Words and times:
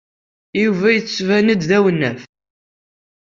Yuba 0.63 0.87
yettban-d 0.95 1.61
d 1.69 1.71
awnaf. 1.77 2.21